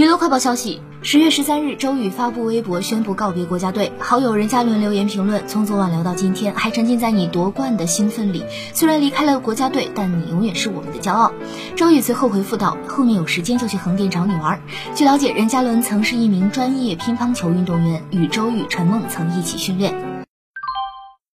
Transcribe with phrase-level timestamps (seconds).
[0.00, 8.42] 娱乐快报消息：十月十三日，周雨发布微博宣布告别国家队，好友任嘉伦留言评论：“从昨晚聊到今天，还沉浸在你夺冠的兴奋里。
[8.72, 11.32] 虽然离开了国家队，但你永远是我们的骄傲。”
[11.76, 14.58] 周雨随后回复道：“后面有时间就去横店找你玩。”
[14.96, 20.09] 据了解，任嘉伦曾是一名专业乒乓球运动员，与周雨、陈梦曾一起训练。